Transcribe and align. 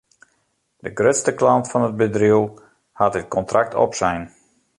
De 0.83 0.89
grutste 0.99 1.33
klant 1.39 1.69
fan 1.71 1.87
it 1.87 1.97
bedriuw 1.99 2.45
hat 2.99 3.17
it 3.19 3.31
kontrakt 3.35 3.77
opsein. 3.85 4.23